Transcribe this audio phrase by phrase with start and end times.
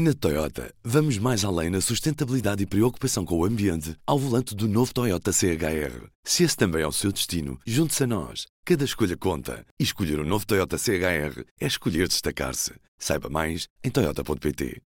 [0.00, 4.68] Na Toyota, vamos mais além na sustentabilidade e preocupação com o ambiente ao volante do
[4.68, 6.06] novo Toyota CHR.
[6.22, 8.46] Se esse também é o seu destino, junte-se a nós.
[8.64, 9.66] Cada escolha conta.
[9.76, 12.74] E escolher o um novo Toyota CHR é escolher destacar-se.
[12.96, 14.80] Saiba mais em Toyota.pt.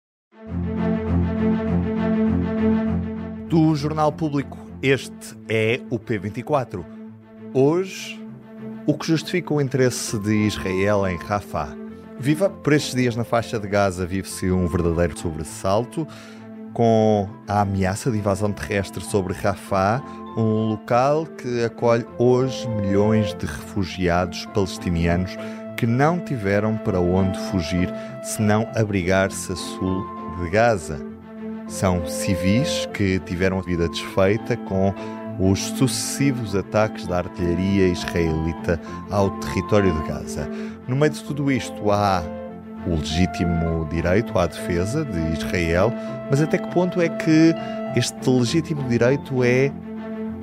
[3.51, 6.83] Do Jornal Público, este é o P24.
[7.53, 8.19] Hoje,
[8.87, 11.82] o que justifica o interesse de Israel em Rafah.
[12.19, 12.49] Viva!
[12.49, 16.07] Por estes dias na faixa de Gaza vive-se um verdadeiro sobressalto
[16.73, 20.03] com a ameaça de invasão terrestre sobre Rafah,
[20.37, 25.37] um local que acolhe hoje milhões de refugiados palestinianos
[25.77, 30.06] que não tiveram para onde fugir senão abrigar-se a sul
[30.41, 30.98] de Gaza.
[31.67, 34.95] São civis que tiveram a vida desfeita com
[35.38, 40.48] os sucessivos ataques da artilharia israelita ao território de Gaza.
[40.86, 42.22] No meio de tudo isto há
[42.86, 45.92] o legítimo direito à defesa de Israel,
[46.30, 47.55] mas até que ponto é que
[47.96, 49.72] este legítimo direito é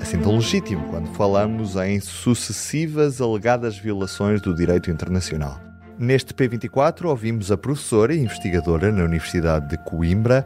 [0.01, 5.59] assim tão legítimo quando falamos em sucessivas alegadas violações do direito internacional?
[5.97, 10.45] Neste P24 ouvimos a professora e investigadora na Universidade de Coimbra,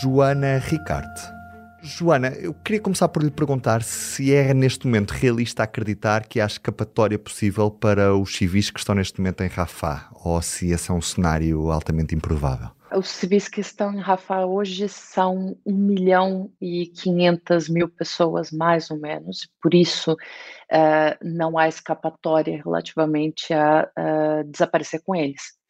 [0.00, 1.41] Joana Ricarte.
[1.84, 6.46] Joana, eu queria começar por lhe perguntar se é neste momento realista acreditar que há
[6.46, 10.94] escapatória possível para os civis que estão neste momento em Rafah, ou se esse é
[10.94, 12.68] um cenário altamente improvável.
[12.94, 18.88] Os civis que estão em Rafah hoje são 1 milhão e 500 mil pessoas, mais
[18.88, 19.48] ou menos.
[19.60, 25.60] Por isso, uh, não há escapatória relativamente a uh, desaparecer com eles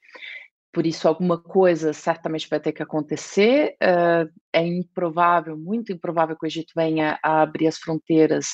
[0.72, 3.76] por isso alguma coisa certamente vai ter que acontecer.
[3.82, 8.48] Uh, é improvável, muito improvável que o Egito venha a abrir as fronteiras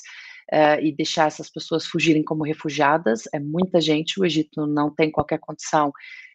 [0.53, 3.23] uh, e deixar essas pessoas fugirem como refugiadas.
[3.33, 5.93] É muita gente, o Egito não tem qualquer condição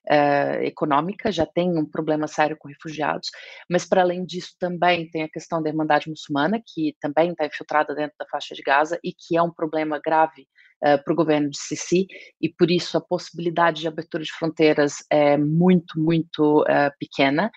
[0.09, 3.29] uh, econômica, já tem um problema sério com refugiados,
[3.69, 7.93] mas para além disso também tem a questão da Irmandade Muçulmana, que também está infiltrada
[7.93, 10.47] dentro da faixa de Gaza e que é um problema grave
[10.83, 12.05] uh, para o governo de Sisi,
[12.41, 17.51] e por isso a possibilidade de abertura de fronteiras é muito, muito uh, pequena.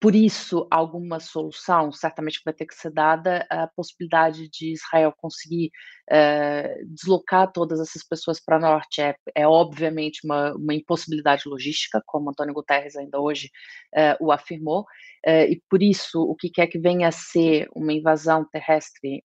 [0.00, 5.72] Por isso, alguma solução certamente vai ter que ser dada a possibilidade de Israel conseguir
[6.08, 9.00] uh, deslocar todas essas pessoas para norte.
[9.02, 13.50] É, é obviamente uma, uma, impossibilidade logística, como Antônio Guterres ainda hoje
[13.96, 14.82] uh, o afirmou,
[15.26, 19.24] uh, e por isso o que quer que venha a ser uma invasão terrestre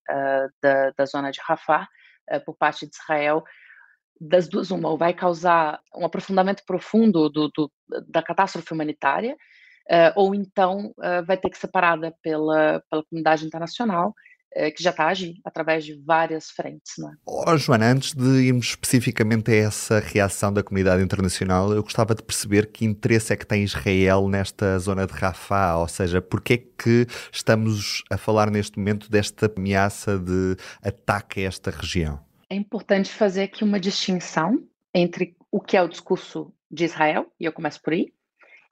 [0.62, 2.03] da, da zona de Rafah eh,
[2.46, 3.44] por parte de Israel,
[4.20, 7.72] das duas, uma, ou vai causar um aprofundamento profundo do, do
[8.08, 9.36] da catástrofe humanitária,
[9.92, 14.14] uh, ou então uh, vai ter que ser parada pela, pela comunidade internacional,
[14.76, 16.94] que já está a agir através de várias frentes.
[16.98, 17.12] Né?
[17.26, 22.24] Oh, Joana, antes de irmos especificamente a essa reação da comunidade internacional, eu gostava de
[22.24, 26.58] perceber que interesse é que tem Israel nesta zona de Rafah, ou seja, porque é
[26.58, 32.20] que estamos a falar neste momento desta ameaça de ataque a esta região?
[32.50, 34.64] É importante fazer aqui uma distinção
[34.94, 38.12] entre o que é o discurso de Israel, e eu começo por aí,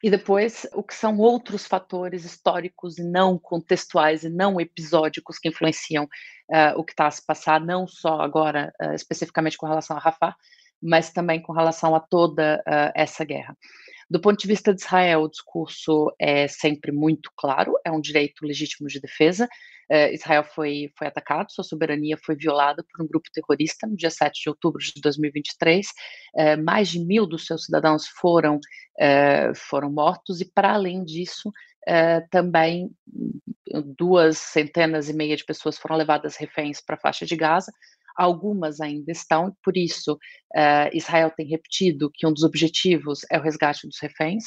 [0.04, 5.50] e depois o que são outros fatores históricos e não contextuais e não episódicos que
[5.50, 9.96] influenciam uh, o que está a se passar, não só agora uh, especificamente com relação
[9.96, 10.36] a Rafah,
[10.82, 13.56] mas também com relação a toda uh, essa guerra.
[14.12, 18.46] Do ponto de vista de Israel, o discurso é sempre muito claro, é um direito
[18.46, 19.48] legítimo de defesa.
[19.90, 24.10] Uh, Israel foi, foi atacado, sua soberania foi violada por um grupo terrorista no dia
[24.10, 25.88] 7 de outubro de 2023.
[26.36, 31.50] Uh, mais de mil dos seus cidadãos foram, uh, foram mortos, e para além disso,
[32.30, 32.92] também
[33.98, 37.72] duas centenas e meia de pessoas foram levadas reféns para a faixa de Gaza
[38.16, 43.38] algumas ainda estão, e por isso uh, Israel tem repetido que um dos objetivos é
[43.38, 44.46] o resgate dos reféns.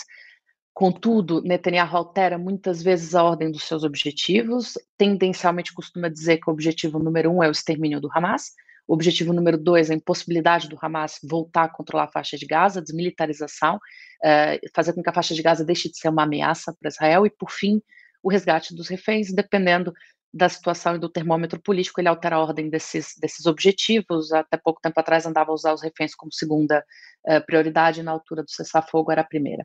[0.72, 6.52] Contudo, Netanyahu altera muitas vezes a ordem dos seus objetivos, tendencialmente costuma dizer que o
[6.52, 8.52] objetivo número um é o extermínio do Hamas,
[8.86, 12.44] o objetivo número dois é a impossibilidade do Hamas voltar a controlar a faixa de
[12.44, 16.75] Gaza, desmilitarização, uh, fazer com que a faixa de Gaza deixe de ser uma ameaça
[16.78, 17.81] para Israel, e por fim,
[18.22, 19.93] o resgate dos reféns, dependendo
[20.34, 24.32] da situação e do termômetro político, ele altera a ordem desses, desses objetivos.
[24.32, 26.84] Até pouco tempo atrás andava a usar os reféns como segunda
[27.25, 29.64] uh, prioridade, na altura do cessar-fogo era a primeira.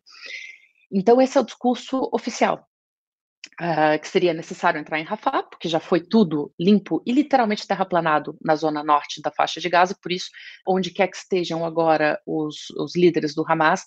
[0.92, 2.68] Então, esse é o discurso oficial,
[3.60, 8.38] uh, que seria necessário entrar em Rafah, porque já foi tudo limpo e literalmente terraplanado
[8.40, 10.30] na zona norte da faixa de Gaza, por isso,
[10.68, 13.86] onde quer que estejam agora os, os líderes do Hamas,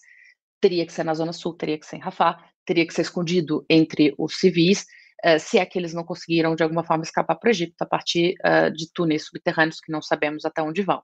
[0.60, 3.64] teria que ser na zona sul, teria que ser em Rafah, teria que ser escondido
[3.70, 4.84] entre os civis,
[5.24, 7.86] uh, se é que eles não conseguiram de alguma forma escapar para o Egito a
[7.86, 11.02] partir uh, de túneis subterrâneos que não sabemos até onde vão.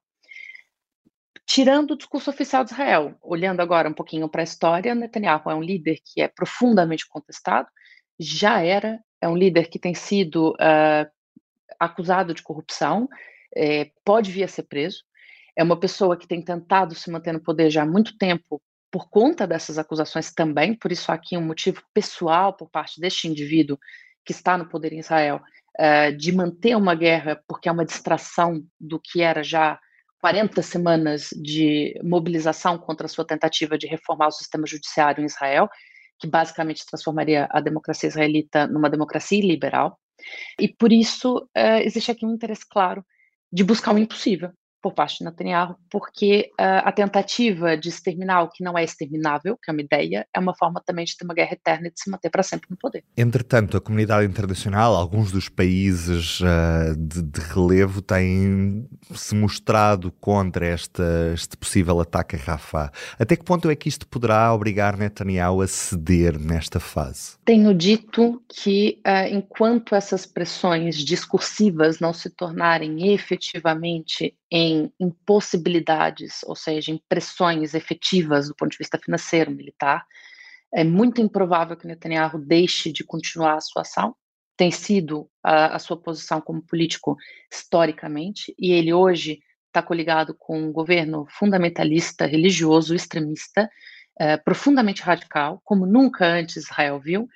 [1.47, 5.55] Tirando o discurso oficial de Israel, olhando agora um pouquinho para a história, Netanyahu é
[5.55, 7.69] um líder que é profundamente contestado,
[8.19, 11.11] já era, é um líder que tem sido uh,
[11.81, 13.09] acusado de corrupção,
[14.05, 15.03] pode vir a ser preso,
[15.57, 19.09] é uma pessoa que tem tentado se manter no poder já há muito tempo por
[19.11, 23.79] conta dessas acusações também, por isso aqui um motivo pessoal por parte deste indivíduo
[24.29, 25.41] que está no poder em Israel,
[25.81, 29.81] uh, de manter uma guerra porque é uma distração do que era já
[30.21, 35.67] 40 semanas de mobilização contra a sua tentativa de reformar o sistema judiciário em Israel,
[36.21, 39.99] que basicamente transformaria a democracia israelita numa democracia liberal.
[40.61, 43.03] E por isso uh, existe aqui um interesse claro
[43.51, 44.51] de buscar o impossível,
[44.83, 49.59] por parte de Netanyahu, porque uh, a tentativa de exterminar o que não é exterminável,
[49.63, 52.01] que é uma ideia, é uma forma também de ter uma guerra eterna e de
[52.01, 53.03] se manter para sempre no poder.
[53.17, 60.67] Entretanto, a comunidade internacional, alguns dos países uh, de, de, relevo têm se mostrado contra
[60.67, 62.91] esta, este possível ataque a Rafah.
[63.19, 67.37] Até que ponto é que isto poderá obrigar Netanyahu a ceder nesta fase?
[67.45, 76.57] Tenho dito que uh, enquanto essas pressões discursivas não se tornarem efetivamente em impossibilidades, ou
[76.57, 80.07] seja, em pressões efetivas do ponto de vista financeiro, militar,
[80.73, 84.15] é muito improvável que Netanyahu deixe de continuar a sua ação.
[84.57, 87.17] Tem sido a, a sua posição como político
[87.51, 93.71] historicamente, e ele hoje está coligado com um governo fundamentalista, religioso, extremista,
[94.19, 97.29] é, profundamente radical, como nunca antes Israel viu.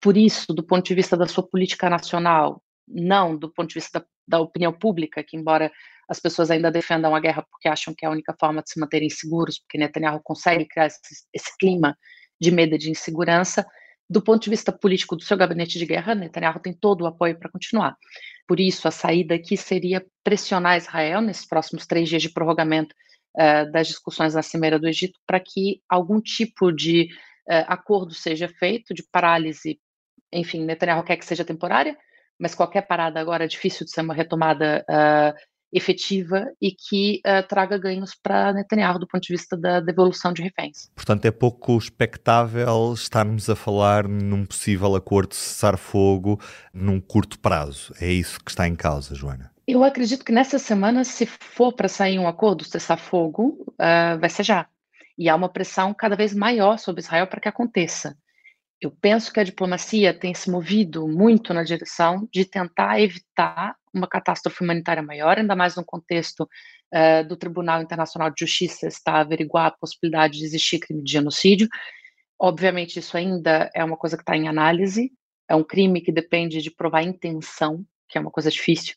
[0.00, 4.00] Por isso, do ponto de vista da sua política nacional, não do ponto de vista
[4.00, 5.70] da, da opinião pública, que embora
[6.08, 8.80] as pessoas ainda defendam a guerra porque acham que é a única forma de se
[8.80, 11.00] manterem seguros, porque Netanyahu consegue criar esse,
[11.32, 11.96] esse clima
[12.40, 13.66] de medo e de insegurança.
[14.08, 17.38] Do ponto de vista político do seu gabinete de guerra, Netanyahu tem todo o apoio
[17.38, 17.96] para continuar.
[18.46, 22.94] Por isso, a saída aqui seria pressionar Israel nesses próximos três dias de prorrogamento
[23.36, 27.08] uh, das discussões na Cimeira do Egito para que algum tipo de
[27.48, 29.80] uh, acordo seja feito, de parálise.
[30.30, 31.96] Enfim, Netanyahu quer que seja temporária,
[32.38, 35.34] mas qualquer parada agora é difícil de ser uma retomada uh,
[35.74, 40.40] efetiva e que uh, traga ganhos para Netanyahu do ponto de vista da devolução de
[40.40, 40.88] reféns.
[40.94, 46.40] Portanto, é pouco expectável estarmos a falar num possível acordo de cessar-fogo
[46.72, 47.92] num curto prazo.
[48.00, 49.50] É isso que está em causa, Joana?
[49.66, 54.44] Eu acredito que nessa semana, se for para sair um acordo cessar-fogo, uh, vai ser
[54.44, 54.66] já.
[55.18, 58.16] E há uma pressão cada vez maior sobre Israel para que aconteça.
[58.80, 64.08] Eu penso que a diplomacia tem se movido muito na direção de tentar evitar uma
[64.08, 69.20] catástrofe humanitária maior, ainda mais no contexto uh, do Tribunal Internacional de Justiça estar a
[69.20, 71.68] averiguar a possibilidade de existir crime de genocídio.
[72.38, 75.12] Obviamente, isso ainda é uma coisa que está em análise,
[75.48, 78.94] é um crime que depende de provar intenção, que é uma coisa difícil,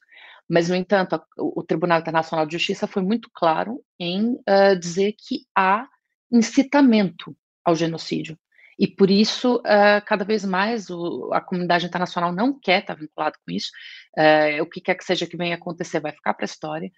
[0.49, 5.13] mas, no entanto, a, o Tribunal Internacional de Justiça foi muito claro em uh, dizer
[5.17, 5.87] que há
[6.31, 8.37] incitamento ao genocídio.
[8.77, 13.37] E por isso, uh, cada vez mais, o, a comunidade internacional não quer estar vinculado
[13.45, 13.71] com isso.
[14.17, 16.91] Uh, o que quer que seja que venha acontecer vai ficar para a história.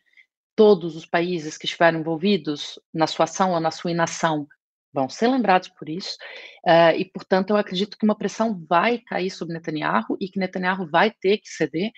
[0.55, 4.45] Todos os países que estiveram envolvidos na sua ação ou na sua inação
[4.93, 6.17] vão ser lembrados por isso.
[6.65, 10.89] Uh, e, portanto, eu acredito que uma pressão vai cair sobre Netanyahu e que Netanyahu
[10.89, 11.91] vai ter que ceder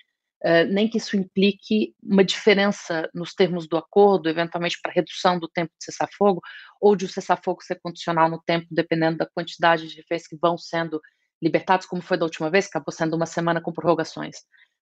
[0.44, 5.48] Uh, nem que isso implique uma diferença nos termos do acordo, eventualmente para redução do
[5.48, 6.40] tempo de cessar-fogo,
[6.80, 10.58] ou de o cessar-fogo ser condicional no tempo, dependendo da quantidade de reféns que vão
[10.58, 11.00] sendo
[11.40, 14.36] libertados, como foi da última vez, acabou sendo uma semana com prorrogações.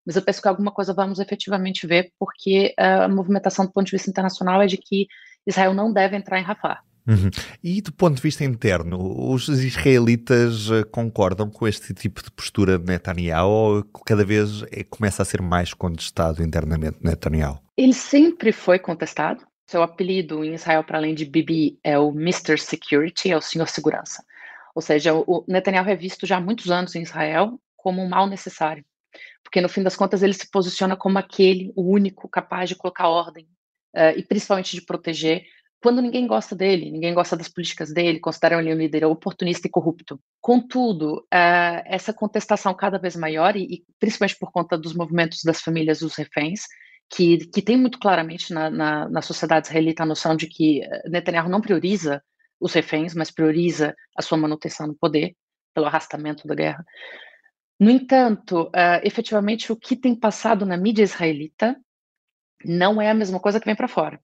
[0.06, 3.86] Mas eu penso que alguma coisa vamos efetivamente ver, porque uh, a movimentação do ponto
[3.86, 5.06] de vista internacional é de que
[5.46, 6.80] Israel não deve entrar em Rafah.
[7.06, 7.30] Uhum.
[7.62, 8.98] E do ponto de vista interno,
[9.32, 14.84] os israelitas eh, concordam com este tipo de postura de Netanyahu ou cada vez é,
[14.84, 17.60] começa a ser mais contestado internamente Netanyahu?
[17.76, 19.44] Ele sempre foi contestado.
[19.66, 22.58] Seu apelido em Israel, para além de Bibi, é o Mr.
[22.58, 24.24] Security, é o Senhor Segurança.
[24.74, 28.26] Ou seja, o Netanyahu é visto já há muitos anos em Israel como um mal
[28.26, 28.84] necessário.
[29.42, 33.08] Porque, no fim das contas, ele se posiciona como aquele, o único capaz de colocar
[33.08, 33.44] ordem
[33.96, 35.44] uh, e principalmente de proteger
[35.82, 39.70] quando ninguém gosta dele, ninguém gosta das políticas dele, consideram ele um líder oportunista e
[39.70, 40.20] corrupto.
[40.40, 45.62] Contudo, uh, essa contestação cada vez maior, e, e, principalmente por conta dos movimentos das
[45.62, 46.64] famílias dos reféns,
[47.08, 51.08] que, que tem muito claramente na, na, na sociedade israelita a noção de que eh,
[51.08, 52.22] Netanyahu não prioriza
[52.60, 55.34] os reféns, mas prioriza a sua manutenção no poder,
[55.74, 56.84] pelo arrastamento da guerra.
[57.80, 61.74] No entanto, uh, efetivamente, o que tem passado na mídia israelita
[62.64, 64.20] não é a mesma coisa que vem para fora.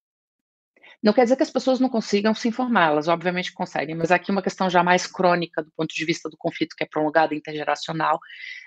[1.07, 4.33] Não quer dizer que as pessoas não consigam se informar, elas obviamente conseguem, mas aqui
[4.33, 8.19] uma questão já mais crônica do ponto de vista do conflito que é prolongado intergeracional,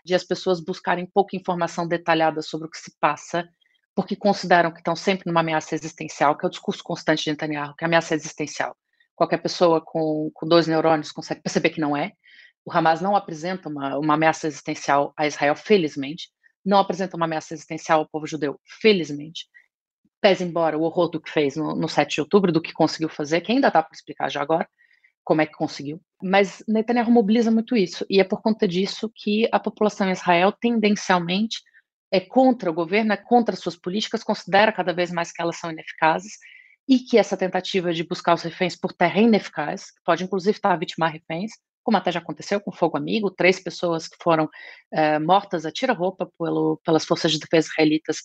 [0.06, 3.46] de as pessoas buscarem pouca informação detalhada sobre o que se passa,
[3.94, 7.76] porque consideram que estão sempre numa ameaça existencial, que é o discurso constante de Netanyahu,
[7.76, 8.74] que é ameaça existencial.
[9.18, 12.14] Qualquer pessoa com, com dois neurônios consegue perceber que não é,
[12.64, 16.30] O Hamas não apresenta uma, uma ameaça existencial a Israel, felizmente,
[16.66, 19.46] não apresenta uma ameaça existencial ao povo judeu, felizmente.
[20.22, 23.10] Pese embora o horror do que fez no, no 7 de outubro, do que conseguiu
[23.10, 24.68] fazer, que ainda está por explicar já agora,
[25.24, 26.02] como é que conseguiu.
[26.22, 30.52] Mas Netanyahu mobiliza muito isso, e é por conta disso que a população em Israel
[30.52, 31.60] tendencialmente
[32.12, 35.72] é contra o governo, é contra suas políticas, considera cada vez mais que elas são
[35.72, 36.34] ineficazes
[36.88, 40.74] e que essa tentativa de buscar os reféns por terra é ineficaz, pode inclusive estar
[40.74, 41.52] a vitimar reféns,
[41.84, 44.50] como até já aconteceu com Fogo Amigo, três pessoas que foram
[44.92, 46.30] é, mortas a tira-roupa
[46.84, 48.18] pelas forças de defesa israelitas,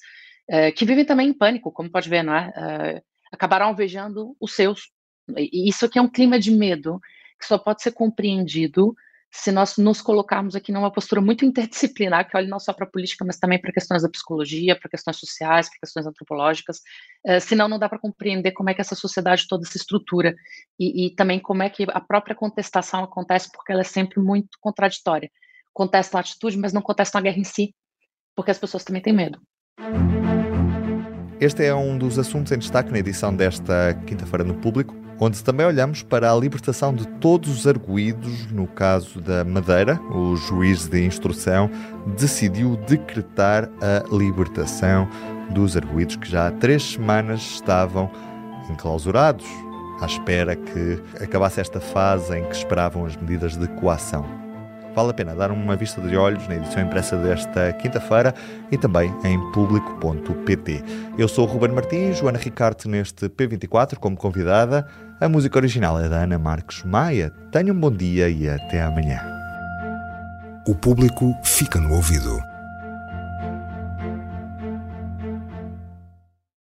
[0.48, 2.52] é, que vivem também em pânico, como pode ver, não é?
[2.56, 4.90] é acabaram alvejando os seus.
[5.36, 7.00] E isso aqui é um clima de medo
[7.38, 8.94] que só pode ser compreendido
[9.36, 12.88] se nós nos colocarmos aqui numa postura muito interdisciplinar, que olhe não só para a
[12.88, 16.78] política, mas também para questões da psicologia, para questões sociais, para questões antropológicas,
[17.26, 20.36] uh, senão não dá para compreender como é que essa sociedade toda se estrutura
[20.78, 24.56] e, e, também como é que a própria contestação acontece, porque ela é sempre muito
[24.60, 25.28] contraditória.
[25.72, 27.74] Contestam a atitude, mas não contestam a guerra em si,
[28.36, 29.40] porque as pessoas também têm medo.
[31.40, 35.64] Este é um dos assuntos em destaque na edição desta quinta-feira no Público onde também
[35.66, 40.00] olhamos para a libertação de todos os arguídos no caso da Madeira.
[40.10, 41.70] O juiz de instrução
[42.16, 45.08] decidiu decretar a libertação
[45.50, 48.10] dos arguídos que já há três semanas estavam
[48.70, 49.46] enclausurados,
[50.00, 54.43] à espera que acabasse esta fase em que esperavam as medidas de coação.
[54.94, 58.32] Vale a pena dar uma vista de olhos na edição impressa desta quinta-feira
[58.70, 60.84] e também em público.pt.
[61.18, 64.86] Eu sou o Ruben Martins, Joana Ricardo neste P24 como convidada.
[65.20, 67.30] A música original é da Ana Marques Maia.
[67.50, 69.20] Tenham um bom dia e até amanhã.
[70.66, 72.53] O público fica no ouvido.